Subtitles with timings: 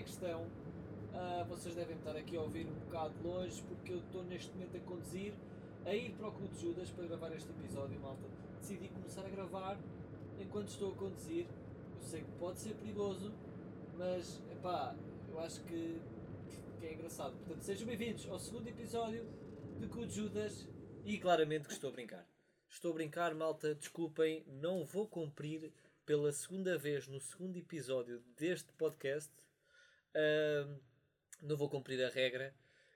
[0.00, 0.42] é que estão?
[0.44, 4.76] Uh, vocês devem estar aqui a ouvir um bocado longe porque eu estou neste momento
[4.76, 5.34] a conduzir,
[5.84, 8.26] a ir para o Clube de Judas para gravar este episódio, malta.
[8.60, 9.78] Decidi começar a gravar
[10.40, 11.46] enquanto estou a conduzir.
[11.96, 13.30] Eu sei que pode ser perigoso,
[13.98, 14.96] mas epá,
[15.28, 16.00] eu acho que,
[16.78, 17.36] que é engraçado.
[17.36, 19.26] Portanto, sejam bem-vindos ao segundo episódio
[19.78, 20.66] de Clube de Judas
[21.04, 22.26] e claramente que estou a brincar.
[22.70, 25.70] Estou a brincar, malta, desculpem, não vou cumprir
[26.06, 29.49] pela segunda vez no segundo episódio deste podcast.
[31.42, 32.54] Não vou cumprir a regra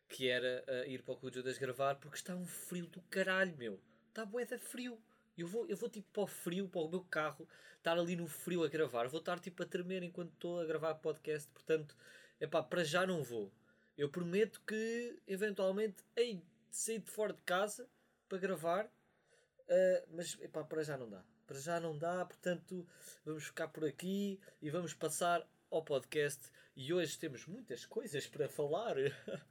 [0.09, 3.56] que era uh, ir para o Clube Judas gravar porque está um frio do caralho,
[3.56, 3.80] meu.
[4.09, 5.00] Está de frio.
[5.36, 8.28] Eu vou, eu vou tipo para o frio, para o meu carro, estar ali no
[8.28, 9.08] frio a gravar.
[9.08, 11.50] Vou estar tipo a tremer enquanto estou a gravar podcast.
[11.50, 11.97] Portanto,
[12.38, 13.53] é pá, para já não vou.
[13.98, 17.88] Eu prometo que eventualmente hei sair de fora de casa
[18.28, 21.25] para gravar, uh, mas epá, para já não dá.
[21.47, 22.86] Para já não dá, portanto,
[23.25, 28.48] vamos ficar por aqui e vamos passar ao podcast e hoje temos muitas coisas para
[28.48, 28.97] falar.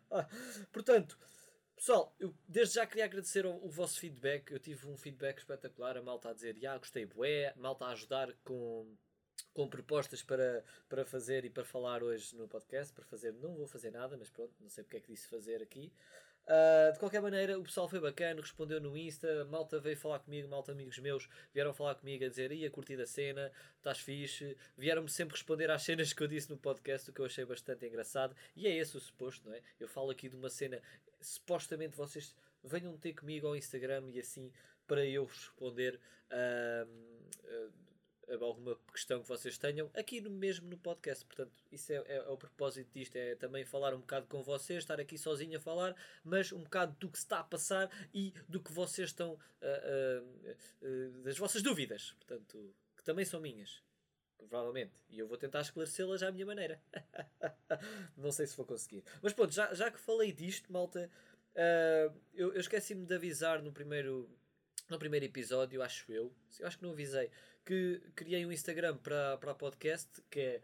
[0.71, 1.17] Portanto,
[1.75, 4.51] pessoal, eu desde já queria agradecer o, o, vosso feedback.
[4.51, 5.97] Eu tive um feedback espetacular.
[5.97, 7.49] A malta a dizer, ah, gostei, bué.
[7.49, 8.95] A malta a ajudar com,
[9.53, 12.93] com propostas para, para fazer e para falar hoje no podcast.
[12.93, 15.61] Para fazer, não vou fazer nada, mas pronto, não sei porque é que disse fazer
[15.61, 15.93] aqui.
[16.45, 20.49] Uh, de qualquer maneira, o pessoal foi bacana, respondeu no Insta, malta veio falar comigo,
[20.49, 24.57] malta amigos meus vieram falar comigo a dizer ia curtir a cena, estás fixe.
[24.77, 27.85] Vieram-me sempre responder às cenas que eu disse no podcast, o que eu achei bastante
[27.85, 28.35] engraçado.
[28.55, 29.61] E é esse o suposto, não é?
[29.79, 30.81] Eu falo aqui de uma cena,
[31.21, 34.51] supostamente vocês venham ter comigo ao Instagram e assim
[34.85, 35.99] para eu responder.
[36.29, 36.87] Uh,
[37.45, 37.82] uh,
[38.41, 41.25] alguma questão que vocês tenham aqui no mesmo no podcast.
[41.25, 44.79] Portanto, isso é, é, é, o propósito disto: é também falar um bocado com vocês,
[44.79, 48.33] estar aqui sozinho a falar, mas um bocado do que se está a passar e
[48.47, 49.33] do que vocês estão.
[49.33, 53.81] Uh, uh, uh, das vossas dúvidas, portanto, que também são minhas.
[54.37, 54.91] Provavelmente.
[55.09, 56.81] E eu vou tentar esclarecê-las à minha maneira.
[58.17, 59.03] Não sei se vou conseguir.
[59.21, 61.09] Mas pronto, já, já que falei disto, malta,
[62.33, 64.29] eu, eu esqueci-me de avisar no primeiro
[64.89, 67.29] no primeiro episódio, acho eu, eu acho que não avisei,
[67.65, 70.61] que criei um Instagram para, para podcast que é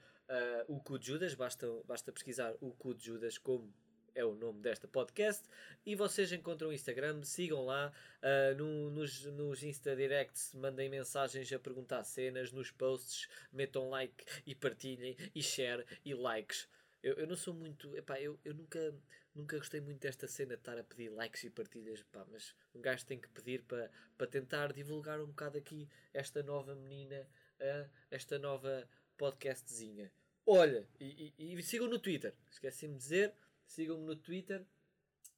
[0.68, 3.74] uh, o Cu de Judas, basta, basta pesquisar o Cu de Judas como
[4.16, 5.48] é o nome desta podcast
[5.86, 11.52] e vocês encontram o Instagram, sigam lá uh, no, nos, nos Insta Directs, mandem mensagens
[11.54, 16.68] a perguntar cenas, nos posts, metam like e partilhem e share e likes
[17.02, 17.96] eu, eu não sou muito.
[17.96, 18.94] Epá, eu, eu nunca,
[19.34, 22.82] nunca gostei muito desta cena de estar a pedir likes e partilhas, pá, mas um
[22.82, 27.28] gajo tem que pedir para, para tentar divulgar um bocado aqui esta nova menina,
[27.60, 28.88] uh, esta nova
[29.18, 30.12] podcastzinha.
[30.46, 33.34] Olha, e, e, e sigam no Twitter, esqueci-me de dizer,
[33.66, 34.66] sigam-me no Twitter,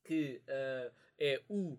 [0.03, 1.77] que uh, é o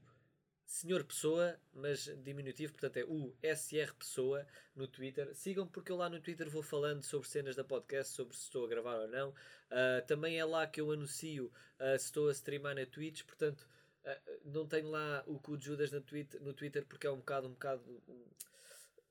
[0.72, 5.34] Senhor Pessoa, mas diminutivo, portanto é o SR Pessoa no Twitter.
[5.34, 8.65] Sigam porque eu lá no Twitter vou falando sobre cenas da podcast, sobre se estou
[8.65, 9.28] a gravar ou não.
[9.28, 13.69] Uh, também é lá que eu anuncio uh, se estou a streamar na Twitch, portanto
[14.03, 17.19] uh, não tenho lá o cu de Judas no Twitter, no Twitter porque é um
[17.19, 18.25] bocado, um bocado um,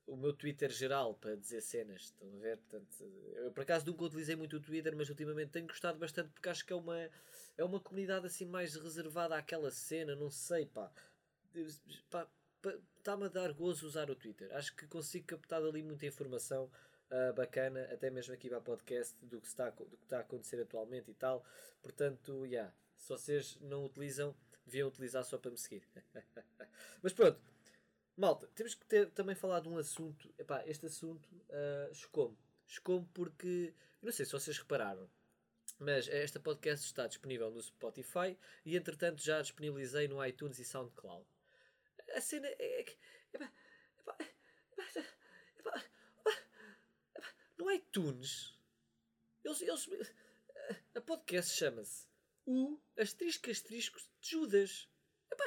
[0.08, 2.02] o meu Twitter geral para dizer cenas.
[2.06, 2.56] Estão a ver?
[2.56, 3.04] Portanto,
[3.36, 6.66] eu por acaso nunca utilizei muito o Twitter, mas ultimamente tenho gostado bastante porque acho
[6.66, 7.08] que é uma,
[7.56, 10.92] é uma comunidade assim mais reservada àquela cena, não sei, pá
[11.54, 14.54] está-me a dar gozo usar o Twitter.
[14.54, 16.70] Acho que consigo captar ali muita informação
[17.10, 20.60] uh, bacana, até mesmo aqui para podcast, do que, está, do que está a acontecer
[20.60, 21.44] atualmente e tal.
[21.82, 25.86] Portanto, yeah, se vocês não utilizam, deviam utilizar só para me seguir.
[27.02, 27.40] Mas pronto,
[28.16, 30.32] malta, temos que ter, também falar de um assunto.
[30.38, 32.36] Epá, este assunto uh, chocou-me.
[32.66, 35.10] Chocou-me porque, não sei se vocês repararam,
[35.78, 41.26] mas esta podcast está disponível no Spotify e entretanto já disponibilizei no iTunes e SoundCloud.
[42.14, 42.96] A cena é que.
[47.56, 48.58] No iTunes.
[49.44, 50.14] Eles, eles,
[50.94, 52.06] a podcast chama-se
[52.46, 54.88] O Asterisco Asterisco de Judas.
[55.30, 55.44] Epá,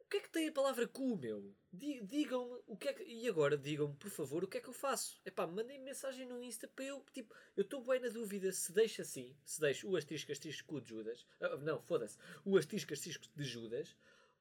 [0.00, 1.54] o que é que tem a palavra cu, meu?
[1.72, 3.04] Digam-me o que é que.
[3.04, 5.20] E agora digam-me, por favor, o que é que eu faço?
[5.24, 7.04] Epá, mandem mensagem no Insta para eu.
[7.12, 10.88] Tipo, eu estou bem na dúvida se deixo assim, se deixo o asterisco asterisco de
[10.88, 11.26] Judas.
[11.40, 12.16] Uh, não, foda-se.
[12.44, 13.96] O asterisco asterisco de Judas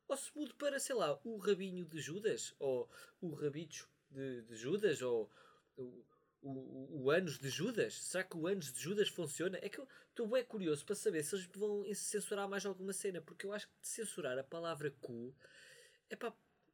[0.10, 2.90] ou se mude para, sei lá, o rabinho de Judas, ou
[3.22, 5.30] o rabicho de, de Judas, ou
[5.78, 6.04] o,
[6.42, 7.94] o, o Anos de Judas.
[7.94, 9.60] Será que o Anos de Judas funciona?
[9.62, 13.22] É que eu estou bem curioso para saber se eles vão censurar mais alguma cena,
[13.22, 15.34] porque eu acho que censurar a palavra cu
[16.10, 16.34] é pá,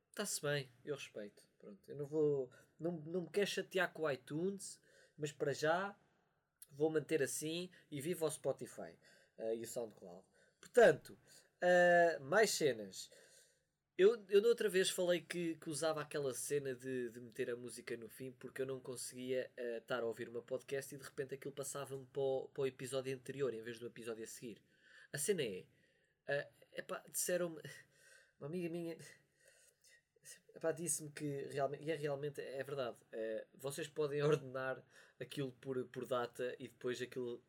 [0.10, 1.44] está-se bem, eu respeito.
[1.60, 2.50] Pronto, eu não vou,
[2.80, 4.80] não, não me quero chatear com o iTunes,
[5.18, 5.94] mas para já
[6.72, 8.98] vou manter assim e vivo ao Spotify
[9.38, 10.26] uh, e o SoundCloud.
[10.60, 11.18] Portanto,
[11.62, 13.10] uh, mais cenas.
[13.98, 17.56] Eu, eu da outra vez falei que, que usava aquela cena de, de meter a
[17.56, 21.04] música no fim porque eu não conseguia uh, estar a ouvir uma podcast e de
[21.06, 24.62] repente aquilo passava-me para, o, para o episódio anterior em vez do episódio a seguir.
[25.14, 25.66] A cena é.
[26.28, 27.62] Uh, epá, disseram-me.
[28.38, 28.98] Uma amiga minha.
[30.54, 31.86] Epá, disse-me que realmente.
[31.86, 32.42] E é realmente.
[32.42, 32.98] É verdade.
[33.14, 34.84] Uh, vocês podem ordenar
[35.22, 37.42] aquilo por, por data e depois aquilo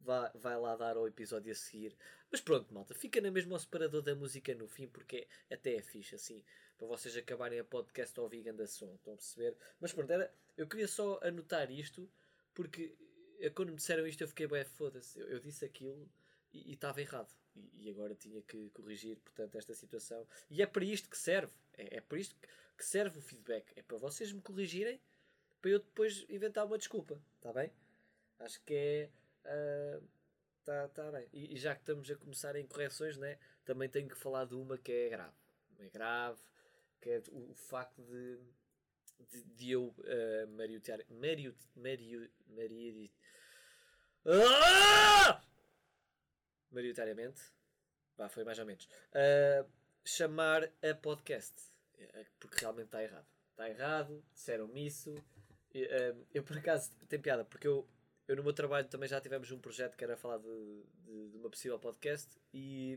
[0.00, 1.96] vai, vai lá dar ao episódio a seguir.
[2.30, 5.82] Mas pronto, malta, fica na mesma o separador da música no fim, porque até é
[5.82, 6.42] fixe assim,
[6.78, 9.56] para vocês acabarem a podcast ao ouvir da som, estão a perceber?
[9.80, 12.08] Mas pronto, era, eu queria só anotar isto,
[12.54, 12.94] porque
[13.54, 16.08] quando me disseram isto eu fiquei bem, foda-se, eu, eu, disse aquilo
[16.52, 17.32] e estava errado.
[17.56, 20.26] E, e, agora tinha que corrigir, portanto, esta situação.
[20.48, 22.36] E é para isto que serve, é, é para isto
[22.76, 25.00] que serve o feedback, é para vocês me corrigirem,
[25.60, 27.70] para eu depois inventar uma desculpa, está bem?
[28.38, 29.10] Acho que é
[29.44, 30.06] Uh,
[30.64, 31.28] tá, bem.
[31.32, 34.54] E, e, já que estamos a começar em correções, né, também tenho que falar de
[34.54, 35.36] uma que é grave.
[35.78, 36.40] É grave,
[37.00, 38.38] que é o, o facto de,
[39.30, 41.00] de, de eu uh, mariotear.
[41.08, 43.10] Mario, mario, mario,
[44.26, 45.42] ah!
[46.70, 47.42] Maioritariamente,
[48.16, 49.68] bah, foi mais ou menos, uh,
[50.04, 51.54] chamar a podcast,
[51.98, 53.26] é, porque realmente está errado.
[53.50, 55.14] Está errado, disseram-me isso.
[56.32, 57.86] Eu por acaso tem piada, porque eu
[58.30, 61.36] eu no meu trabalho também já tivemos um projeto que era falar de, de, de
[61.36, 62.96] uma possível podcast e,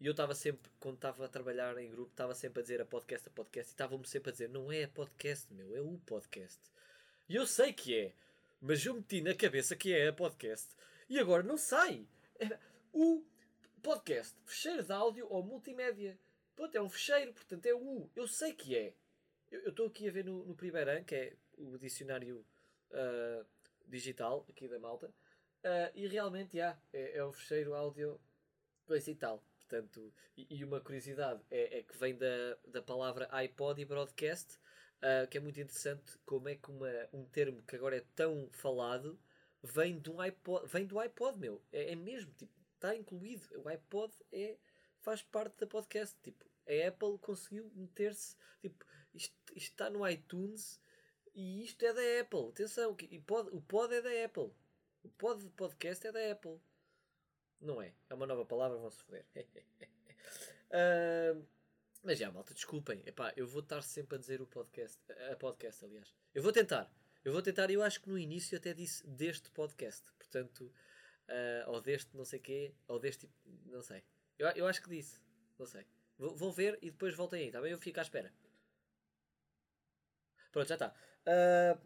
[0.00, 2.84] e eu estava sempre, quando estava a trabalhar em grupo, estava sempre a dizer a
[2.84, 5.96] podcast, a podcast, e estavam-me sempre a dizer, não é a podcast, meu, é o
[6.04, 6.58] podcast.
[7.28, 8.14] E eu sei que é,
[8.60, 10.74] mas eu meti na cabeça que é a podcast
[11.08, 12.08] e agora não sai.
[12.36, 12.58] Era
[12.92, 13.24] o
[13.80, 16.18] podcast, fecheiro de áudio ou multimédia.
[16.56, 18.10] Pronto, é um fecheiro, portanto é o.
[18.16, 18.92] Eu sei que é.
[19.52, 22.44] Eu estou aqui a ver no, no primeiro ano, que é o dicionário
[22.90, 23.46] uh,
[23.86, 25.08] digital aqui da malta.
[25.64, 28.20] Uh, e realmente, yeah, é, é o fecheiro áudio
[29.18, 29.42] tal.
[29.58, 34.58] Portanto, e, e, uma curiosidade é, é, que vem da, da palavra iPod e broadcast,
[34.98, 38.48] uh, que é muito interessante como é que uma, um termo que agora é tão
[38.50, 39.18] falado
[39.62, 41.62] vem, um iPod, vem do iPod, meu.
[41.72, 43.48] É, é mesmo, tipo, está incluído.
[43.62, 44.58] O iPod é,
[45.00, 46.16] faz parte da podcast.
[46.22, 48.84] Tipo, a Apple conseguiu meter-se, tipo,
[49.14, 50.80] isto, isto está no iTunes
[51.34, 52.48] e isto é da Apple.
[52.48, 54.52] Atenção, e pod, o pod é da Apple.
[55.02, 56.60] O pod podcast é da Apple.
[57.60, 57.92] Não é?
[58.08, 59.26] É uma nova palavra, vão-se foder.
[60.70, 61.44] uh,
[62.02, 63.02] mas já, malta, desculpem.
[63.06, 64.98] Epá, eu vou estar sempre a dizer o podcast.
[65.32, 66.14] A podcast, aliás.
[66.34, 66.92] Eu vou tentar.
[67.24, 70.04] Eu vou tentar, eu acho que no início até disse deste podcast.
[70.18, 70.70] Portanto,
[71.28, 73.28] uh, ou deste não sei quê, ou deste.
[73.66, 74.04] Não sei.
[74.38, 75.20] Eu, eu acho que disse.
[75.58, 75.86] Não sei.
[76.18, 77.72] Vou, vou ver e depois voltem aí, tá bem?
[77.72, 78.32] Eu fico à espera.
[80.54, 80.94] Pronto, já está.
[81.26, 81.80] Uh,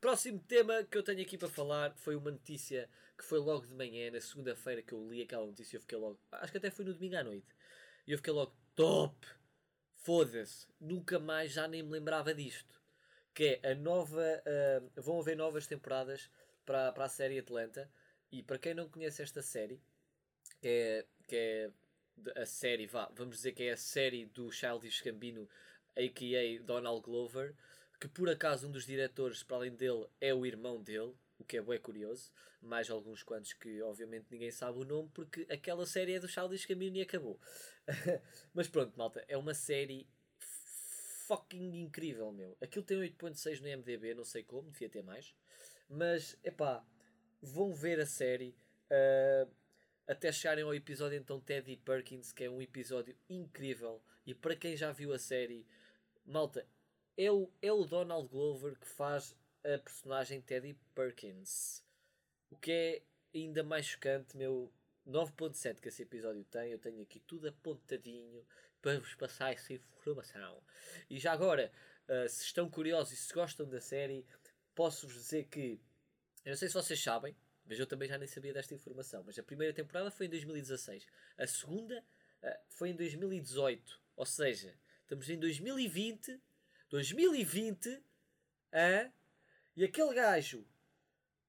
[0.00, 2.88] próximo tema que eu tenho aqui para falar foi uma notícia
[3.18, 6.20] que foi logo de manhã, na segunda-feira que eu li aquela notícia, eu fiquei logo.
[6.30, 7.48] Acho que até foi no domingo à noite.
[8.06, 9.26] E eu fiquei logo, top!
[9.96, 10.68] Foda-se!
[10.80, 12.80] Nunca mais já nem me lembrava disto.
[13.34, 14.22] Que é a nova.
[14.46, 16.30] Uh, vão haver novas temporadas
[16.64, 17.90] para, para a série Atlanta.
[18.30, 19.82] E para quem não conhece esta série,
[20.60, 21.70] que é, que é
[22.40, 25.48] a série, vá, vamos dizer que é a série do Childish Gambino,
[25.96, 26.62] a.k.a.
[26.62, 27.54] Donald Glover
[27.98, 31.56] que por acaso um dos diretores, para além dele, é o irmão dele, o que
[31.56, 36.14] é bem curioso, mais alguns quantos que obviamente ninguém sabe o nome, porque aquela série
[36.14, 37.40] é do Childish Gambino e acabou.
[38.52, 40.06] Mas pronto, malta, é uma série
[41.26, 42.56] fucking incrível, meu.
[42.60, 45.34] Aquilo tem 8.6 no MDB, não sei como, devia ter mais.
[45.88, 46.84] Mas, epá,
[47.40, 48.56] vão ver a série
[48.90, 49.50] uh,
[50.06, 54.02] até chegarem ao episódio então Teddy Perkins, que é um episódio incrível.
[54.24, 55.66] E para quem já viu a série,
[56.26, 56.66] malta,
[57.16, 61.82] é o, é o Donald Glover que faz a personagem Teddy Perkins.
[62.50, 63.02] O que é
[63.34, 64.72] ainda mais chocante, meu
[65.06, 68.44] 9.7 que esse episódio tem, eu tenho aqui tudo apontadinho
[68.82, 70.62] para vos passar essa informação.
[71.08, 71.72] E já agora,
[72.08, 74.26] uh, se estão curiosos e se gostam da série,
[74.74, 75.80] posso-vos dizer que,
[76.44, 79.38] eu não sei se vocês sabem, mas eu também já nem sabia desta informação, mas
[79.38, 81.06] a primeira temporada foi em 2016,
[81.36, 82.04] a segunda
[82.42, 84.74] uh, foi em 2018, ou seja,
[85.06, 86.40] estamos em 2020
[86.88, 88.02] 2020,
[88.72, 89.10] a
[89.76, 90.64] e aquele gajo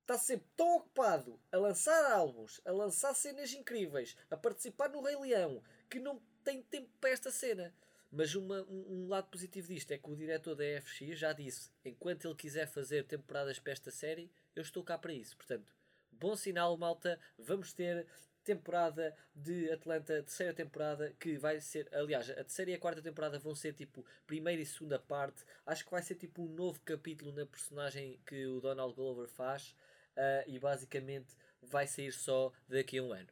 [0.02, 5.16] está sempre tão ocupado a lançar álbuns, a lançar cenas incríveis, a participar no Rei
[5.16, 7.74] Leão, que não tem tempo para esta cena.
[8.12, 11.70] Mas uma, um, um, lado positivo disto é que o diretor da FX já disse:
[11.84, 15.36] enquanto ele quiser fazer temporadas para esta série, eu estou cá para isso.
[15.36, 15.74] Portanto,
[16.12, 17.20] bom sinal, malta.
[17.38, 18.08] Vamos ter
[18.48, 23.38] temporada de Atlanta, terceira temporada, que vai ser, aliás, a terceira e a quarta temporada
[23.38, 25.44] vão ser tipo primeira e segunda parte.
[25.66, 29.76] Acho que vai ser tipo um novo capítulo na personagem que o Donald Glover faz
[30.16, 33.28] uh, e basicamente vai sair só daqui a um ano.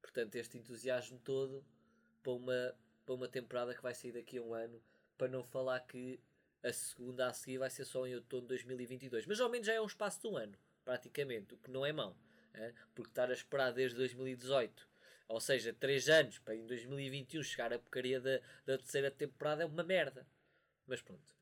[0.00, 1.64] Portanto, este entusiasmo todo
[2.22, 4.80] para uma para uma temporada que vai sair daqui a um ano,
[5.18, 6.18] para não falar que
[6.62, 9.26] a segunda a seguir vai ser só em outono de 2022.
[9.26, 11.92] Mas ao menos já é um espaço de um ano, praticamente, o que não é
[11.92, 12.16] mau.
[12.54, 12.72] É?
[12.94, 14.88] Porque estar a esperar desde 2018,
[15.28, 19.66] ou seja, 3 anos, para em 2021 chegar a porcaria da, da terceira temporada é
[19.66, 20.26] uma merda.
[20.86, 21.34] Mas pronto.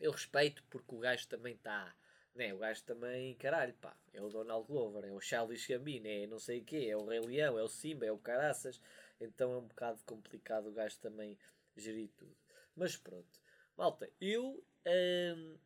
[0.00, 1.94] Eu respeito porque o gajo também está.
[2.34, 6.24] Né, o gajo também, caralho, pá, é o Donald Glover, é o Charles Gambino, é
[6.26, 8.80] não sei o quê, é o Rei Leão, é o Simba, é o Caraças.
[9.20, 11.36] Então é um bocado complicado o gajo também
[11.76, 12.36] gerir tudo.
[12.76, 13.40] Mas pronto.
[13.76, 14.64] Malta, eu.
[14.86, 15.58] Hum,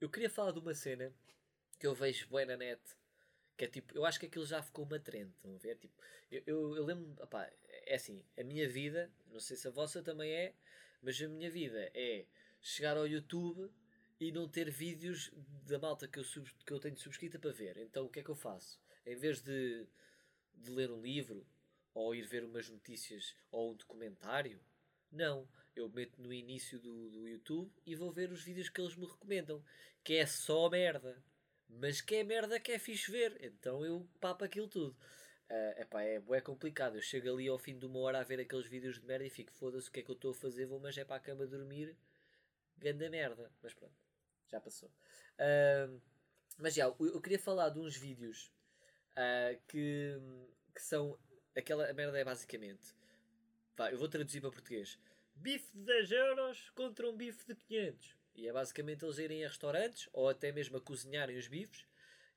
[0.00, 1.12] eu queria falar de uma cena
[1.78, 2.80] que eu vejo bem na net.
[3.58, 5.76] Que é tipo, eu acho que aquilo já ficou uma trend, estão a ver?
[5.76, 6.00] Tipo,
[6.30, 10.00] eu, eu, eu lembro, opá, é assim, a minha vida, não sei se a vossa
[10.00, 10.54] também é,
[11.02, 12.24] mas a minha vida é
[12.60, 13.68] chegar ao YouTube
[14.20, 15.32] e não ter vídeos
[15.66, 17.76] da malta que eu, sub, que eu tenho subscrita para ver.
[17.78, 18.80] Então o que é que eu faço?
[19.04, 19.84] Em vez de,
[20.54, 21.44] de ler um livro
[21.92, 24.60] ou ir ver umas notícias ou um documentário,
[25.10, 25.48] não.
[25.74, 29.06] Eu meto no início do, do YouTube e vou ver os vídeos que eles me
[29.06, 29.64] recomendam.
[30.04, 31.20] Que é só merda.
[31.68, 33.38] Mas que é merda que é fixe ver.
[33.42, 34.96] Então eu papo aquilo tudo.
[35.50, 36.96] Uh, epá, é, é complicado.
[36.96, 39.30] Eu chego ali ao fim de uma hora a ver aqueles vídeos de merda e
[39.30, 41.20] fico, foda-se o que é que eu estou a fazer, vou mas é para a
[41.20, 41.96] cama dormir.
[42.76, 43.50] Ganda merda.
[43.62, 43.94] Mas pronto,
[44.46, 44.88] já passou.
[44.88, 46.00] Uh,
[46.58, 48.52] mas já, eu, eu, queria falar de uns vídeos
[49.12, 50.18] uh, que,
[50.74, 51.18] que são.
[51.56, 52.94] Aquela merda é basicamente.
[53.74, 54.98] Pá, eu vou traduzir para português.
[55.34, 58.17] Bife de 10 euros contra um bife de 500.
[58.38, 61.84] E é basicamente eles irem a restaurantes ou até mesmo a cozinharem os bifes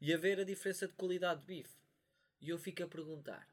[0.02, 1.78] e a ver a diferença de qualidade de bife.
[2.42, 3.48] E eu fico a perguntar: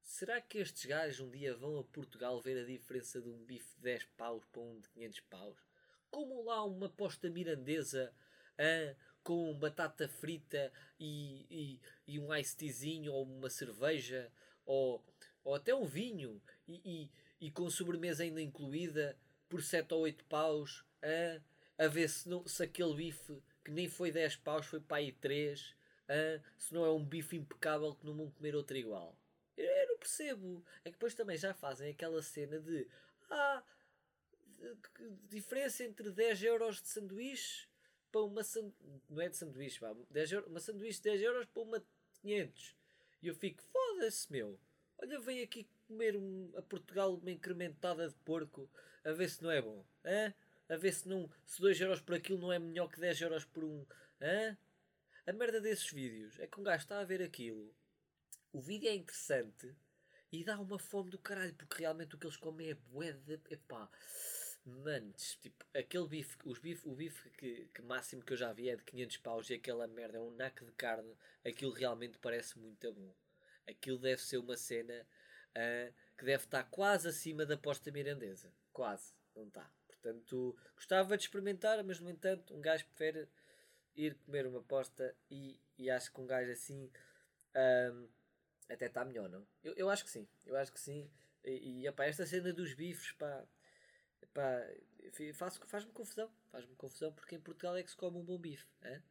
[0.00, 3.74] será que estes gajos um dia vão a Portugal ver a diferença de um bife
[3.76, 5.58] de 10 paus para um de 500 paus?
[6.10, 8.10] Como lá uma posta mirandesa
[8.56, 14.32] ah, com batata frita e, e, e um ice teazinho ou uma cerveja
[14.64, 15.04] ou,
[15.44, 16.80] ou até um vinho e,
[17.38, 19.14] e, e com sobremesa ainda incluída
[19.50, 23.88] por 7 ou 8 paus a, a ver se, não, se aquele bife que nem
[23.88, 25.74] foi 10 paus foi para aí 3
[26.10, 29.16] ah, se não é um bife impecável que não vão comer outro igual.
[29.56, 30.64] Eu, eu, não percebo.
[30.84, 32.88] É que depois também já fazem aquela cena de
[33.30, 33.62] ah,
[35.28, 37.68] diferença entre 10 euros de sanduíche
[38.10, 39.02] para uma sanduíche.
[39.08, 39.94] Não é de sanduíche, vá.
[40.10, 41.86] 10 euros, uma sanduíche de 10 euros para uma de
[42.22, 42.76] 500.
[43.22, 44.58] E eu fico, foda-se, meu.
[44.98, 48.68] Olha, vem aqui comer um, a Portugal uma incrementada de porco
[49.04, 49.84] a ver se não é bom.
[50.04, 50.34] Hã?
[50.68, 53.44] A ver se, não, se 2 euros por aquilo não é melhor que 10 euros
[53.44, 53.84] por um.
[54.20, 54.56] Hã?
[55.26, 57.74] A merda desses vídeos é que um gajo está a ver aquilo,
[58.52, 59.72] o vídeo é interessante
[60.32, 63.34] e dá uma fome do caralho, porque realmente o que eles comem é bué de.
[63.48, 63.88] Epá,
[64.64, 68.68] manos, tipo, aquele bife, os bife, o bife que, que máximo que eu já vi
[68.68, 71.14] é de 500 paus e aquela merda é um naco de carne,
[71.44, 73.14] aquilo realmente parece muito bom.
[73.68, 75.06] Aquilo deve ser uma cena
[75.56, 78.52] uh, que deve estar quase acima da posta mirandesa.
[78.72, 79.70] Quase, não está.
[79.86, 83.28] Portanto, gostava de experimentar, mas no entanto, um gajo prefere
[83.94, 86.90] ir comer uma posta e, e acho que um gajo assim
[87.54, 88.08] um,
[88.68, 89.46] até está melhor, não?
[89.62, 91.10] Eu, eu acho que sim, eu acho que sim.
[91.44, 93.44] E, e epá, esta cena dos bifes, pá,
[94.32, 94.66] pá
[95.66, 98.66] faz-me confusão, faz-me confusão porque em Portugal é que se come um bom bife.
[98.82, 99.02] Hein?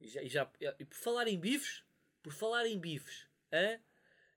[0.00, 1.84] E, já, e, já, e por falar em bifes,
[2.22, 3.80] por falar em bifes, hein?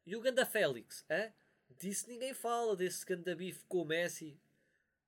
[0.08, 1.34] E o Ganda Félix, hein?
[1.78, 4.40] disse ninguém fala desse Ganda bife com o Messi.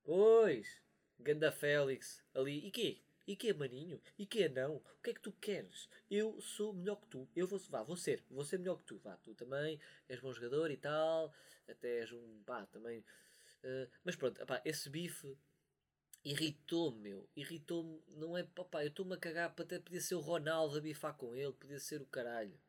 [0.03, 0.81] Pois,
[1.17, 3.01] Ganda Félix, ali, e quê?
[3.25, 4.01] E que é maninho?
[4.17, 4.75] E que é não?
[4.75, 5.87] O que é que tu queres?
[6.11, 7.29] Eu sou melhor que tu.
[7.33, 8.25] Eu vou, vá, vou ser.
[8.29, 8.97] Vou ser melhor que tu.
[8.97, 9.79] Vá, tu também
[10.09, 11.33] és bom jogador e tal.
[11.69, 12.99] Até és um, pá, também.
[13.63, 15.37] Uh, mas pronto, pá, esse bife
[16.25, 17.29] irritou-me, meu.
[17.37, 18.01] Irritou-me.
[18.09, 21.15] Não é, pá, eu estou-me a cagar para até podia ser o Ronaldo a bifar
[21.15, 21.53] com ele.
[21.53, 22.59] Podia ser o caralho.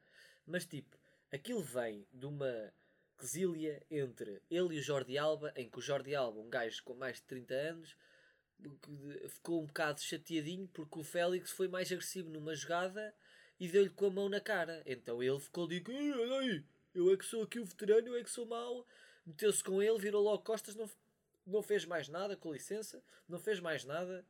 [0.47, 0.97] Mas tipo,
[1.33, 2.73] aquilo vem de uma
[3.19, 6.95] quesilha entre ele e o Jordi Alba, em que o Jordi Alba, um gajo com
[6.95, 7.97] mais de 30 anos
[9.29, 13.15] ficou um bocado chateadinho porque o Félix foi mais agressivo numa jogada
[13.59, 14.83] e deu-lhe com a mão na cara.
[14.87, 18.31] Então ele ficou de ei, eu é que sou aqui o veterano, eu é que
[18.31, 18.87] sou mau.
[19.25, 20.91] Meteu-se com ele, virou logo costas, não,
[21.47, 24.25] não fez mais nada, com licença, não fez mais nada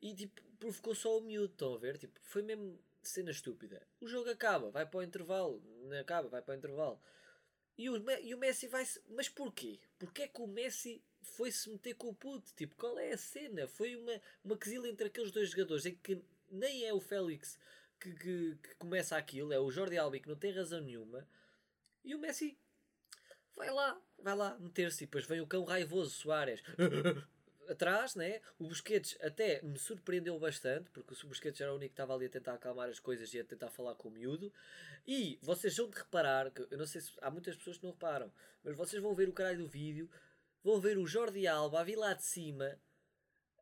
[0.00, 1.52] e tipo, provocou só o miúdo.
[1.52, 1.98] Estão a ver?
[1.98, 3.86] Tipo, foi mesmo cena estúpida.
[4.00, 5.62] O jogo acaba, vai para o intervalo,
[6.00, 7.00] acaba, vai para o intervalo.
[7.76, 8.84] E o, e o Messi vai.
[9.08, 9.80] Mas porquê?
[9.98, 12.52] Porquê é que o Messi foi-se meter com o puto.
[12.54, 13.66] Tipo, qual é a cena?
[13.66, 17.58] Foi uma, uma quesilha entre aqueles dois jogadores em que nem é o Félix
[17.98, 21.26] que, que, que começa aquilo, é o Jordi Albi que não tem razão nenhuma.
[22.04, 22.58] E o Messi
[23.54, 25.04] vai lá, vai lá meter-se.
[25.04, 26.62] E depois vem o cão raivoso, Soares.
[27.70, 28.40] Atrás, né?
[28.58, 32.26] O Busquets até me surpreendeu bastante, porque o Busquets era o único que estava ali
[32.26, 34.52] a tentar acalmar as coisas e a tentar falar com o miúdo.
[35.06, 37.92] E vocês vão de reparar, que eu não sei se há muitas pessoas que não
[37.92, 38.32] reparam,
[38.64, 40.10] mas vocês vão ver o caralho do vídeo
[40.62, 42.78] vão ver o Jordi Alba a vir lá de cima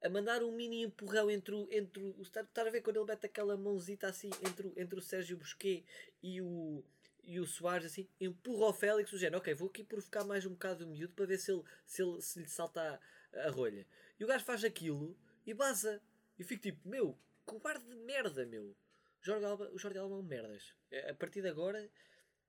[0.02, 1.68] a mandar um mini empurrão entre o.
[1.72, 5.36] Entre o está a ver quando ele mete aquela mãozita assim entre, entre o Sérgio
[5.36, 5.84] Busquet
[6.22, 6.84] e o,
[7.24, 10.50] e o Soares assim, empurra o Félix, o género, ok, vou aqui provocar mais um
[10.50, 13.00] bocado o miúdo para ver se, ele, se, ele, se lhe salta
[13.34, 13.86] a, rolha.
[14.18, 15.16] E o gajo faz aquilo
[15.46, 16.02] e baza.
[16.38, 18.76] E fico tipo, meu, cobarde de merda, meu.
[19.20, 20.74] Jorge Alba, o Jorge Alba é um merdas.
[21.10, 21.90] A partir de agora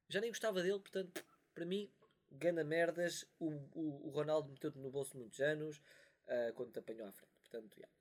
[0.08, 1.92] já nem gostava dele, portanto, para mim,
[2.32, 3.26] gana merdas.
[3.40, 5.78] O, o, o Ronaldo meteu-te no bolso muitos anos
[6.28, 7.34] uh, quando te apanhou à frente.
[7.40, 7.96] Portanto, yeah.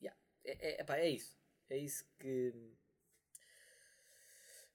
[0.00, 0.20] Yeah.
[0.44, 1.38] É, é, é isso.
[1.68, 2.52] É isso que,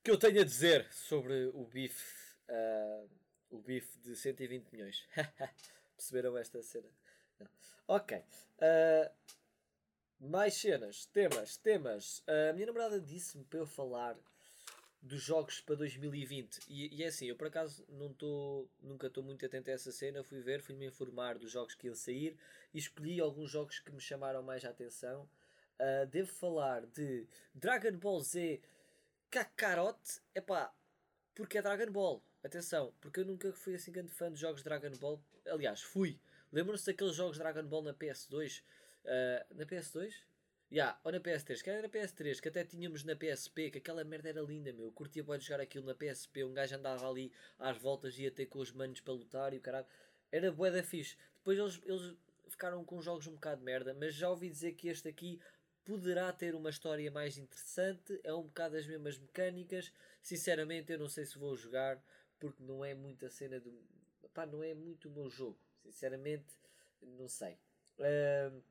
[0.01, 2.25] que eu tenho a dizer sobre o bife.
[2.47, 3.09] Uh,
[3.49, 5.07] o bife de 120 milhões.
[5.95, 6.89] Perceberam esta cena?
[7.39, 7.47] Não.
[7.87, 8.17] Ok.
[8.17, 9.11] Uh,
[10.19, 12.19] mais cenas, temas, temas.
[12.19, 14.17] Uh, a minha namorada disse-me para eu falar
[15.05, 19.23] dos jogos para 2020 e, e é assim, eu por acaso não tô, nunca estou
[19.23, 22.35] muito atento a essa cena, fui ver, fui-me informar dos jogos que iam sair
[22.73, 25.29] e escolhi alguns jogos que me chamaram mais a atenção.
[25.79, 28.61] Uh, devo falar de Dragon Ball Z
[29.29, 29.99] Kakarot,
[30.33, 30.73] epá,
[31.35, 34.63] porque é Dragon Ball, atenção, porque eu nunca fui assim grande fã de jogos de
[34.63, 36.19] Dragon Ball, aliás, fui,
[36.51, 38.63] lembram-se daqueles jogos Dragon Ball na PS2, uh,
[39.07, 40.13] ah, na PS2?
[40.71, 44.03] Yeah, ou na PS3, que era na PS3, que até tínhamos na PSP, que aquela
[44.03, 44.91] merda era linda, meu.
[44.91, 48.59] Curtia pode jogar aquilo na PSP, um gajo andava ali às voltas, ia ter com
[48.59, 49.85] os manos para lutar e o caralho.
[50.31, 51.15] Era bué da fixe.
[51.37, 52.17] Depois eles, eles
[52.49, 55.39] ficaram com jogos um bocado de merda, mas já ouvi dizer que este aqui
[55.85, 59.91] poderá ter uma história mais interessante, é um bocado as mesmas mecânicas.
[60.21, 62.03] Sinceramente, eu não sei se vou jogar,
[62.39, 63.71] porque não é muita cena do.
[64.35, 65.57] Pá, não é muito o meu jogo.
[65.81, 66.45] Sinceramente,
[67.01, 67.57] não sei.
[67.97, 68.61] Uh,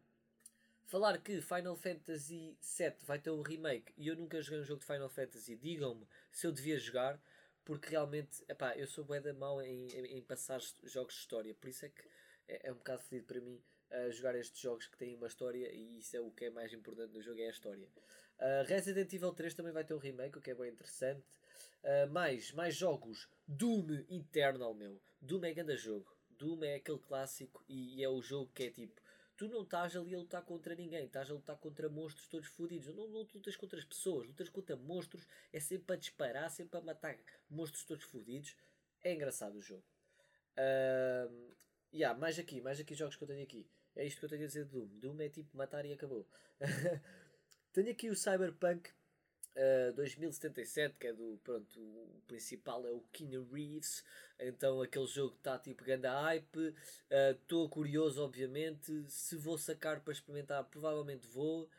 [0.84, 4.80] falar que Final Fantasy VII vai ter um remake e eu nunca joguei um jogo
[4.80, 7.18] de Final Fantasy, digam-me se eu devia jogar,
[7.64, 11.54] porque realmente, epá, eu sou bué da mau em, em, em, passar jogos de história,
[11.54, 12.02] por isso é que
[12.46, 13.58] é, é um bocado fedido para mim
[13.90, 16.74] uh, jogar estes jogos que têm uma história e isso é o que é mais
[16.74, 17.88] importante no jogo, é a história.
[18.38, 21.24] Uh, Resident Evil 3 também vai ter um remake, o que é bem interessante.
[21.84, 23.28] Uh, mais, mais jogos.
[23.46, 25.00] Doom Eternal, meu.
[25.20, 26.12] Doom é grande jogo.
[26.30, 29.00] Doom é aquele clássico e, e é o jogo que é tipo
[29.36, 32.94] tu não estás ali a lutar contra ninguém, estás a lutar contra monstros todos fodidos.
[32.94, 36.80] Não, não lutas contra as pessoas, lutas contra monstros, é sempre a disparar, sempre a
[36.80, 37.16] matar
[37.48, 38.56] monstros todos fodidos.
[39.02, 39.84] É engraçado o jogo.
[40.56, 41.54] Uh,
[41.92, 43.68] yeah, mais aqui, mais aqui jogos que eu tenho aqui.
[43.96, 44.86] É isto que eu tenho a dizer de Doom.
[44.98, 46.26] Doom é tipo matar e acabou.
[47.72, 48.90] tenho aqui o Cyberpunk
[49.56, 51.38] Uh, 2077, que é do.
[51.44, 54.04] Pronto, o principal é o Keanu Reeves,
[54.38, 56.74] então aquele jogo está tipo grande hype.
[57.08, 59.04] Estou uh, curioso, obviamente.
[59.08, 61.70] Se vou sacar para experimentar, provavelmente vou.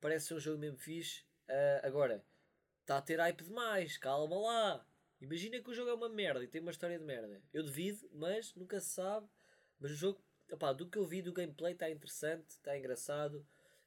[0.00, 1.22] Parece ser um jogo mesmo fixe.
[1.48, 2.24] Uh, agora,
[2.82, 4.86] está a ter hype demais, calma lá.
[5.20, 7.42] Imagina que o jogo é uma merda e tem uma história de merda.
[7.52, 9.26] Eu devido, mas nunca se sabe.
[9.80, 13.44] Mas o jogo, opá, do que eu vi do gameplay, está interessante, está engraçado.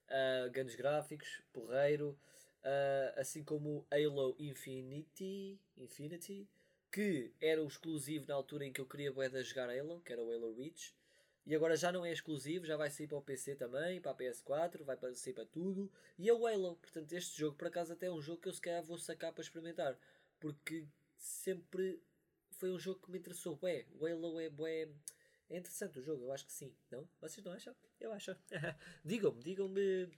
[0.10, 2.20] Uh, grandes gráficos, porreiro.
[2.64, 6.50] Uh, assim como Halo Infinity, Infinity,
[6.92, 10.22] que era o exclusivo na altura em que eu queria boeda jogar Halo, que era
[10.22, 10.94] o Halo Reach,
[11.46, 14.16] e agora já não é exclusivo, já vai sair para o PC também, para a
[14.16, 16.76] PS4, vai sair para tudo, e é o Halo.
[16.76, 19.32] Portanto, este jogo, por acaso, até é um jogo que eu se calhar vou sacar
[19.32, 19.98] para experimentar,
[20.42, 22.02] porque sempre
[22.52, 23.56] foi um jogo que me interessou.
[23.56, 24.90] Bué, o Halo é bué.
[25.50, 26.76] É interessante o jogo, eu acho que sim.
[26.92, 27.08] Não?
[27.22, 27.74] Vocês não acham?
[27.98, 28.36] Eu acho.
[29.06, 30.12] digam-me, digam-me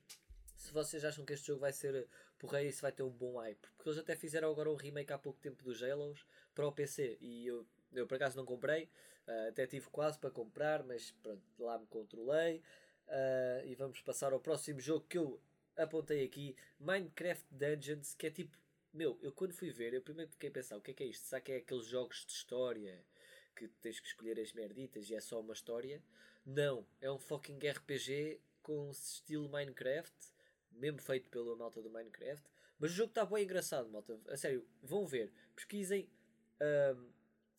[0.60, 2.08] se vocês acham que este jogo vai ser
[2.40, 3.68] porreiro e se vai ter um bom hype.
[3.76, 6.26] Porque eles até fizeram agora um remake há pouco tempo dos Halos
[6.56, 8.86] para o PC e eu, eu por acaso não comprei,
[9.28, 12.64] uh, até tive quase para comprar, mas pronto, lá me controlei.
[13.08, 15.42] Uh, e vamos passar ao próximo jogo que eu
[15.76, 18.58] apontei aqui, Minecraft Dungeons, que é tipo,
[18.94, 21.08] meu, eu quando fui ver, eu primeiro fiquei a pensar, o que é que é
[21.08, 21.24] isto?
[21.24, 23.04] Será que é aqueles jogos de história
[23.56, 26.04] que tens que escolher as merditas e é só uma história?
[26.46, 30.14] Não, é um fucking RPG com estilo Minecraft
[30.80, 32.44] mesmo feito pela malta do Minecraft.
[32.80, 34.20] Mas o jogo está bem engraçado, malta.
[34.30, 35.32] A sério, vão ver.
[35.56, 36.10] Pesquisem
[36.96, 37.10] um,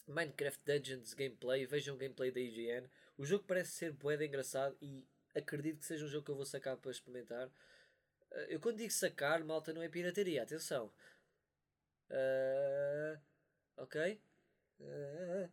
[0.08, 2.88] Minecraft Dungeons gameplay, vejam o gameplay da IGN.
[3.16, 6.46] O jogo parece ser bué engraçado e acredito que seja um jogo que eu vou
[6.46, 7.48] sacar para experimentar.
[7.48, 10.92] Uh, eu quando digo sacar, malta, não é pirataria, atenção.
[12.10, 13.20] Uh,
[13.76, 14.20] ok?
[14.80, 15.50] Uh,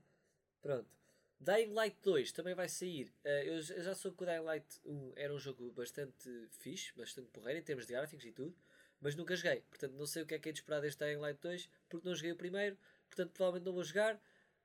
[0.61, 0.96] pronto.
[1.39, 3.13] Dying Light 2 também vai sair.
[3.23, 7.29] Uh, eu, já soube que o Dying Light 1 era um jogo bastante fixe, bastante
[7.29, 8.55] porreiro em termos de gráficos e tudo,
[8.99, 9.61] mas nunca joguei.
[9.69, 12.07] Portanto, não sei o que é que é de esperar deste Dying Light 2, porque
[12.07, 14.19] não joguei o primeiro, portanto, provavelmente não vou jogar,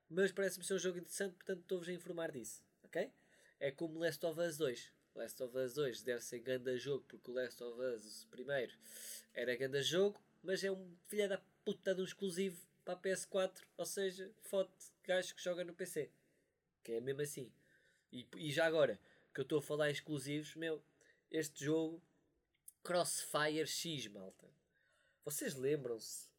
[0.09, 2.63] mas parece-me ser um jogo interessante, portanto, estou-vos a informar disso.
[2.83, 3.11] Ok?
[3.59, 4.91] É como Last of Us 2.
[5.15, 8.73] Last of Us 2 deve ser grande jogo, porque o Last of Us primeiro
[9.33, 13.61] era grande jogo, mas é um filho da puta de um exclusivo para a PS4,
[13.77, 14.73] ou seja, foto
[15.05, 16.09] gajo que joga no PC
[16.83, 17.51] que é mesmo assim.
[18.11, 18.99] E, e já agora,
[19.33, 20.83] que eu estou a falar exclusivos, meu,
[21.31, 22.01] este jogo
[22.83, 24.47] Crossfire X, malta.
[25.23, 26.29] Vocês lembram-se?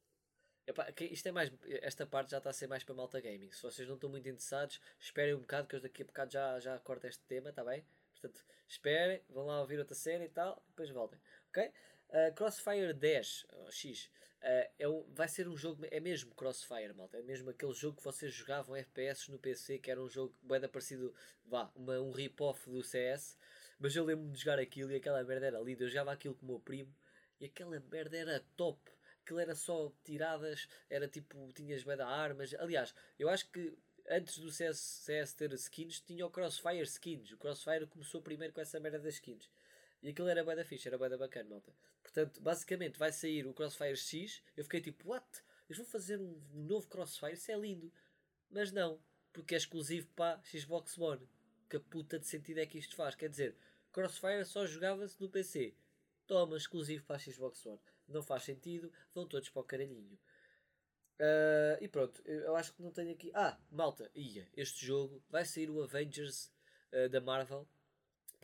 [1.10, 1.52] Isto é mais,
[1.82, 3.50] esta parte já está a ser mais para malta gaming.
[3.50, 6.60] Se vocês não estão muito interessados, esperem um bocado, que eu daqui a bocado já,
[6.60, 7.84] já corto este tema, está bem?
[8.12, 11.20] Portanto, esperem, vão lá ouvir outra cena e tal, depois voltem.
[11.48, 11.72] Ok?
[12.08, 14.10] Uh, Crossfire 10, oh, X,
[14.44, 17.18] uh, é um, vai ser um jogo, é mesmo Crossfire, malta.
[17.18, 20.60] É mesmo aquele jogo que vocês jogavam FPS no PC, que era um jogo bem
[20.68, 23.36] parecido, vá, uma, um rip-off do CS.
[23.78, 25.84] Mas eu lembro-me de jogar aquilo e aquela merda era linda.
[25.84, 26.94] Eu jogava aquilo com o meu primo
[27.40, 28.78] e aquela merda era top.
[29.22, 32.54] Aquilo era só tiradas, era tipo, tinhas bem da armas.
[32.54, 33.76] Aliás, eu acho que
[34.08, 37.32] antes do CS, CS ter skins, tinha o Crossfire skins.
[37.32, 39.50] O Crossfire começou primeiro com essa merda das skins.
[40.04, 41.72] E aquilo era bem da ficha, era bem da bacana, malta.
[42.02, 44.42] Portanto, basicamente vai sair o Crossfire X.
[44.54, 45.26] Eu fiquei tipo, what?
[45.66, 47.90] Eles vão fazer um novo Crossfire, isso é lindo.
[48.50, 49.00] Mas não,
[49.32, 51.26] porque é exclusivo para Xbox One.
[51.70, 53.14] Que puta de sentido é que isto faz?
[53.14, 53.56] Quer dizer,
[53.92, 55.74] Crossfire só jogava-se no PC.
[56.26, 57.80] Toma, exclusivo para a Xbox One.
[58.06, 60.18] Não faz sentido, vão todos para o caralhinho.
[61.18, 63.30] Uh, e pronto, eu acho que não tenho aqui.
[63.32, 66.52] Ah, malta, ia, este jogo vai sair o Avengers
[66.92, 67.66] uh, da Marvel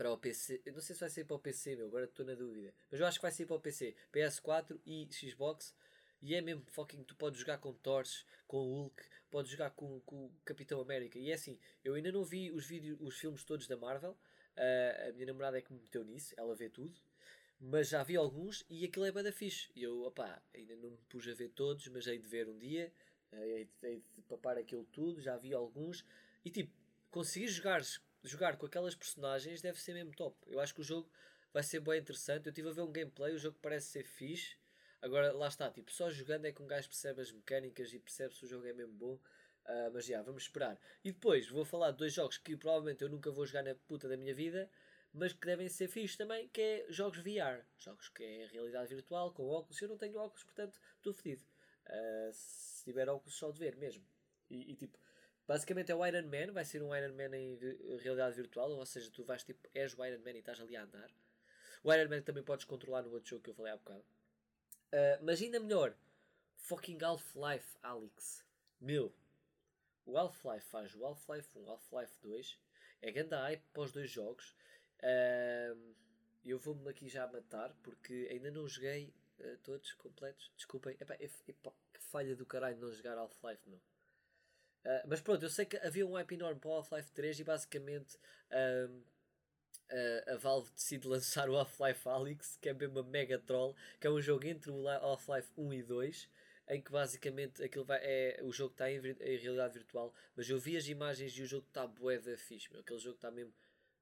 [0.00, 0.62] para o PC.
[0.64, 2.72] Eu não sei se vai sair para o PC, meu, agora estou na dúvida.
[2.90, 5.74] Mas eu acho que vai sair para o PC, PS4 e Xbox.
[6.22, 7.04] E é mesmo fucking.
[7.04, 11.18] Tu podes jogar com Thors, com Hulk, podes jogar com, o Capitão América.
[11.18, 14.16] E é assim, eu ainda não vi os, vídeos, os filmes todos da Marvel.
[14.56, 16.98] Uh, a minha namorada é que me meteu nisso, ela vê tudo.
[17.60, 19.68] Mas já vi alguns e aquilo é bada fixe.
[19.76, 22.56] E eu, opá, ainda não me pus a ver todos, mas hei de ver um
[22.56, 22.90] dia.
[23.34, 26.06] Hei de, hei de papar aquilo tudo, já vi alguns.
[26.42, 26.72] E tipo,
[27.10, 27.82] conseguir jogar,
[28.22, 30.37] jogar com aquelas personagens deve ser mesmo top.
[30.46, 31.11] Eu acho que o jogo
[31.52, 32.46] vai ser bem interessante.
[32.46, 34.56] Eu estive a ver um gameplay, o jogo parece ser fixe.
[35.02, 38.35] Agora lá está, tipo, só jogando é que um gajo percebe as mecânicas e percebe
[38.35, 39.18] se o jogo é mesmo bom.
[39.64, 40.78] Uh, mas já, vamos esperar.
[41.04, 44.09] E depois vou falar de dois jogos que provavelmente eu nunca vou jogar na puta
[44.09, 44.70] da minha vida,
[45.12, 47.64] mas que devem ser fixos também, que é jogos VR.
[47.78, 49.80] Jogos que é realidade virtual, com óculos.
[49.80, 51.42] Eu não tenho óculos, portanto estou fedido.
[51.87, 54.04] Uh, se tiver óculos só de ver mesmo.
[54.50, 54.98] E, e, tipo,
[55.50, 57.58] basicamente é o Iron Man, vai ser um Iron Man em
[57.98, 60.84] realidade virtual, ou seja, tu vais tipo, és o Iron Man e estás ali a
[60.84, 61.10] andar.
[61.82, 64.04] O Iron Man também podes controlar no outro jogo que eu falei há bocado.
[64.92, 65.92] Uh, mas ainda melhor,
[66.54, 68.46] fucking Half-Life, Alex.
[68.80, 69.12] Meu,
[70.06, 72.58] o Half-Life faz o Half-Life 1, Half-Life 2.
[73.02, 74.54] É grande hype para os dois jogos.
[75.02, 75.96] Uh,
[76.44, 80.52] eu vou-me aqui já matar porque ainda não joguei uh, todos completos.
[80.54, 80.96] Desculpem.
[81.00, 83.80] Epá, epá, que falha do caralho não jogar Half-Life, meu.
[84.84, 87.44] Uh, mas pronto, eu sei que havia um hype enorme para o Half-Life 3 e
[87.44, 88.16] basicamente
[88.50, 89.04] uh,
[90.32, 94.10] a Valve decide lançar o Half-Life Alyx, que é mesmo uma mega troll, que é
[94.10, 96.28] um jogo entre o Half-Life 1 e 2
[96.70, 100.58] em que basicamente aquilo vai, é, o jogo está em, em, realidade virtual, mas eu
[100.58, 102.80] vi as imagens e o jogo está bué da fixe, meu.
[102.80, 103.52] Aquele jogo está mesmo.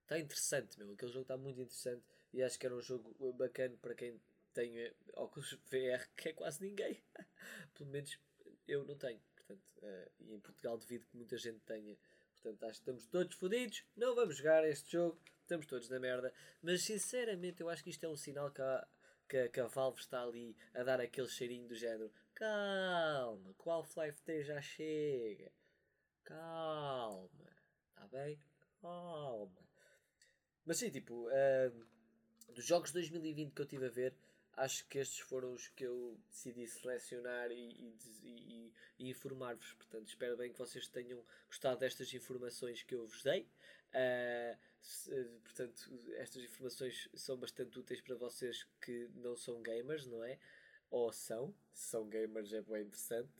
[0.02, 0.92] Está interessante, meu.
[0.92, 4.20] Aquele jogo está muito interessante e acho que era um jogo bacana para quem
[4.52, 7.02] tem óculos VR, que é quase ninguém.
[7.74, 8.18] Pelo menos
[8.66, 9.20] eu não tenho.
[9.48, 11.96] Portanto, uh, e em Portugal devido que muita gente tenha.
[12.34, 13.84] Portanto, acho que estamos todos fodidos.
[13.96, 15.18] Não vamos jogar este jogo.
[15.40, 16.32] Estamos todos na merda.
[16.62, 18.86] Mas sinceramente, eu acho que isto é um sinal que a,
[19.26, 22.12] que, que a Valve está ali a dar aquele cheirinho do género.
[22.34, 25.50] Calma, que o Half-Life 3 já chega.
[26.22, 27.30] Calma.
[27.88, 28.38] Está bem?
[28.80, 29.68] Calma.
[30.64, 31.86] Mas sim, tipo, uh,
[32.52, 34.14] dos jogos de 2020 que eu estive a ver,
[34.58, 39.72] acho que estes foram os que eu decidi selecionar e, e, e, informar-vos.
[39.74, 43.48] Portanto, espero bem que vocês tenham gostado destas informações que eu vos dei.
[43.88, 45.10] Uh, se,
[45.42, 50.38] portanto, estas informações são bastante úteis para vocês que não são gamers, não é?
[50.90, 53.30] ou são, se são gamers é bem interessante.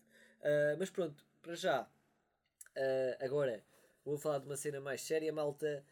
[0.41, 3.65] Uh, mas pronto, para já, uh, agora
[4.05, 5.85] vou falar de uma cena mais séria, malta,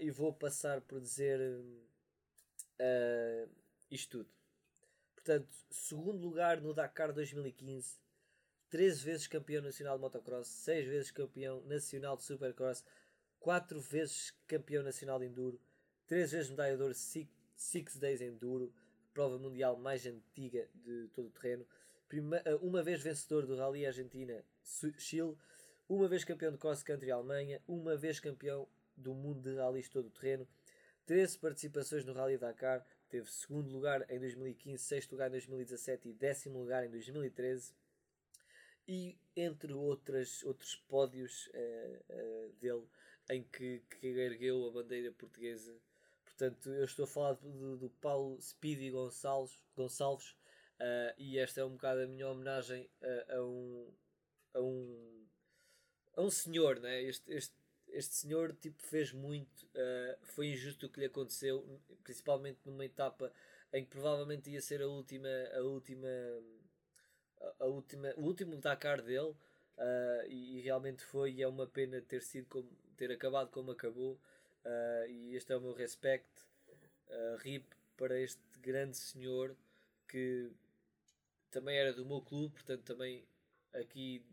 [0.00, 1.38] e vou passar por dizer
[3.88, 4.39] isto tudo.
[5.22, 7.98] Portanto, segundo lugar no Dakar 2015,
[8.70, 12.82] 13 vezes campeão nacional de motocross, 6 vezes campeão nacional de supercross,
[13.38, 15.60] 4 vezes campeão nacional de enduro,
[16.06, 18.72] 3 vezes medalhador 6 Days Enduro,
[19.12, 21.66] prova mundial mais antiga de todo o terreno.
[22.44, 24.42] Eh, uma vez vencedor do Rally Argentina
[24.96, 25.36] Chile,
[25.86, 30.06] uma vez campeão de cross country Alemanha, uma vez campeão do mundo de rallies todo
[30.06, 30.48] o terreno,
[31.04, 36.12] 13 participações no Rally Dakar, teve segundo lugar em 2015, sexto lugar em 2017 e
[36.12, 37.74] décimo lugar em 2013
[38.88, 42.86] e entre outras, outros pódios uh, uh, dele
[43.30, 45.78] em que, que ergueu a bandeira portuguesa
[46.40, 50.30] Portanto, eu estou a falar do, do Paulo Speedy Gonçalves, Gonçalves
[50.80, 53.92] uh, e esta é um bocado a minha homenagem a, a um,
[54.54, 55.26] a um
[56.16, 57.02] a um senhor, né?
[57.02, 57.54] este, este,
[57.92, 63.32] este senhor tipo, fez muito, uh, foi injusto o que lhe aconteceu, principalmente numa etapa
[63.72, 66.08] em que provavelmente ia ser a última, a última,
[67.58, 72.00] a, última, o último Dakar dele, uh, e, e, realmente foi, e é uma pena
[72.00, 74.14] ter sido como, ter acabado como acabou,
[74.64, 76.46] uh, e este é o meu respeito,
[77.08, 77.64] uh, RIP
[77.96, 79.56] para este grande senhor
[80.08, 80.50] que
[81.50, 83.24] também era do meu clube, portanto também
[83.72, 84.24] aqui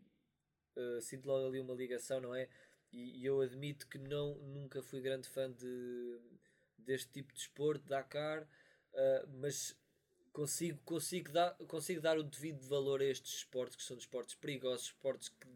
[1.02, 2.48] sinto logo ali uma ligação, não é?
[2.92, 6.20] E, eu admito que não, nunca fui grande fã de,
[6.78, 9.76] deste tipo de esporte, Dakar, uh, mas
[10.32, 14.88] consigo, consigo, dar, consigo dar o devido valor a estes esportes que são esportes perigosos,
[14.88, 15.48] esportes que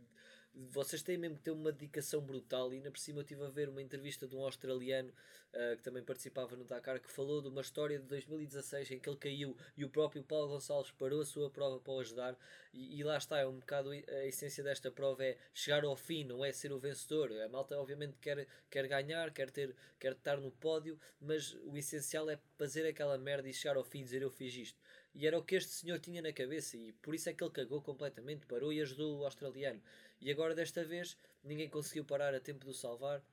[0.54, 2.74] vocês têm mesmo que ter uma dedicação brutal.
[2.74, 5.84] E ainda por cima eu estive a ver uma entrevista de um australiano uh, que
[5.84, 9.58] também participava no Dakar que falou de uma história de 2016 em que ele caiu
[9.78, 12.38] e o próprio Paulo Gonçalves parou a sua prova para o ajudar.
[12.74, 16.24] E, e lá está, é um bocado a essência desta prova: é chegar ao fim,
[16.24, 17.32] não é ser o vencedor.
[17.32, 22.30] A malta, obviamente, quer, quer ganhar, quer, ter, quer estar no pódio, mas o essencial
[22.30, 24.80] é fazer aquela merda e chegar ao fim e dizer eu fiz isto.
[25.14, 27.52] E era o que este senhor tinha na cabeça, e por isso é que ele
[27.52, 29.82] cagou completamente, parou e ajudou o australiano.
[30.22, 33.24] E agora, desta vez, ninguém conseguiu parar a tempo de o salvar.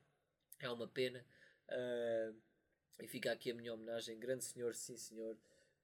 [0.59, 1.25] É uma pena.
[1.69, 2.35] Uh,
[2.99, 4.19] e fica aqui a minha homenagem.
[4.19, 5.37] Grande senhor, sim senhor.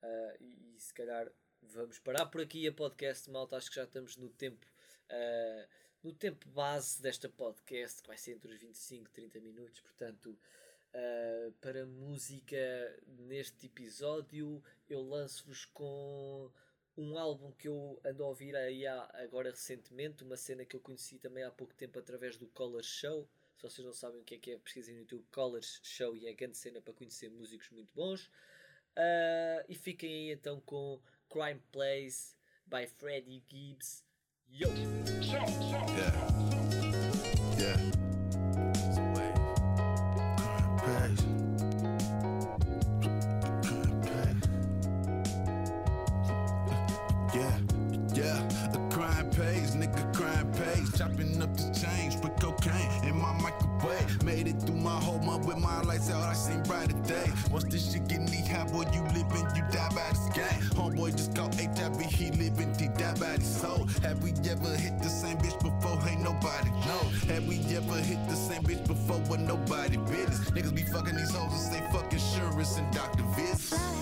[0.03, 1.31] Uh, e, e, se calhar
[1.63, 3.57] vamos parar por aqui a podcast, malta.
[3.57, 4.67] Acho que já estamos no tempo.
[5.11, 5.69] Uh,
[6.03, 10.39] no tempo base desta podcast, que vai ser entre os 25 e 30 minutos, portanto,
[10.95, 12.57] uh, para música
[13.07, 16.51] neste episódio, eu lanço-vos com
[16.97, 20.81] um álbum que eu ando a ouvir aí há, agora recentemente, uma cena que eu
[20.81, 23.29] conheci também há pouco tempo através do Colors Show.
[23.57, 26.27] Se vocês não sabem o que é que é, pesquisem no YouTube Colors Show e
[26.27, 28.27] é grande cena para conhecer músicos muito bons.
[28.97, 34.05] Uh, e fiquem aí então com Crime Plays by Freddie Gibbs.
[34.49, 34.69] Yo!
[34.69, 36.13] Yeah.
[37.59, 37.95] Yeah.
[57.51, 60.61] Once this shit get knee high, boy, you living, you die by this game.
[60.79, 63.87] Homeboy just caught HIV, he living, he die by his soul.
[64.03, 65.99] Have we ever hit the same bitch before?
[66.09, 67.03] Ain't nobody know.
[67.33, 70.51] Have we ever hit the same bitch before with nobody business?
[70.51, 73.25] Niggas be fucking these hoes and say fuck insurance and Dr.
[73.37, 73.94] Viz.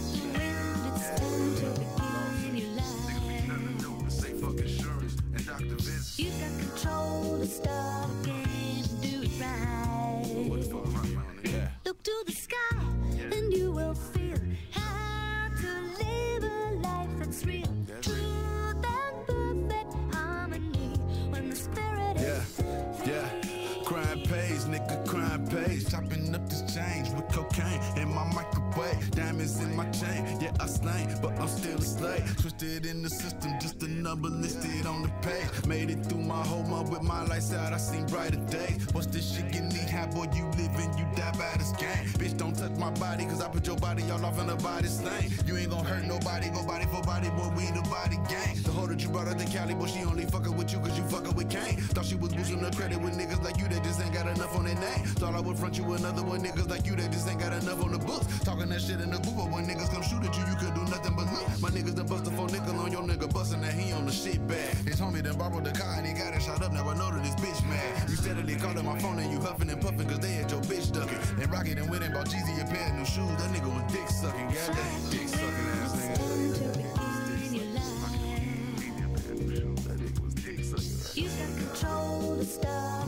[29.60, 30.68] In my chain, I
[31.20, 32.36] but I'm still a slave.
[32.40, 35.66] Twisted in the system, just a number listed on the page.
[35.66, 38.86] Made it through my whole month with my lights out, I seen brighter days.
[38.92, 40.26] What's this shit get knee high, boy?
[40.32, 42.06] You living, you die by this game.
[42.14, 44.86] Bitch, don't touch my body, cause I put your body all off in the body
[44.86, 45.32] stain.
[45.46, 48.54] You ain't gonna hurt nobody, go body for body, boy, we the body gang.
[48.62, 50.96] The hoe that you brought out the Cali, boy, she only fucking with you cause
[50.96, 51.78] you fucking with Kane.
[51.90, 54.54] Thought she was boosting the credit with niggas like you that just ain't got enough
[54.56, 55.06] on their name.
[55.18, 57.82] Thought I would front you another one, niggas like you that just ain't got enough
[57.82, 58.26] on the books.
[58.44, 60.56] Talking that shit in the group, but when niggas come shoot at you, you
[61.62, 64.10] My niggas done bust a four nickel on your nigga, busting that he on the
[64.10, 64.74] shit bag.
[64.84, 67.12] His homie done borrowed the car and he got it shot up, now I know
[67.12, 68.10] that this bitch mad.
[68.10, 70.90] You steadily calling my phone and you huffing and puffing cause they had your bitch
[70.92, 71.18] ducking.
[71.40, 73.92] And Rocket and went and bought Jeezy a pair of new shoes, that nigga was
[73.92, 74.74] dick sucking, yeah,
[75.08, 76.18] dick sucking ass nigga.
[81.14, 83.06] You got control to stop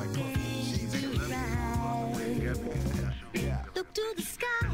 [3.75, 4.74] Look to the sky.